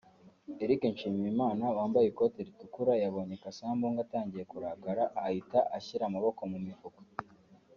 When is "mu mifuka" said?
6.51-6.99